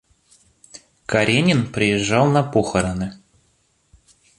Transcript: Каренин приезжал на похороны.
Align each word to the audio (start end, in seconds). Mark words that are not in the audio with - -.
Каренин 1.05 1.71
приезжал 1.71 2.25
на 2.31 2.41
похороны. 2.41 3.19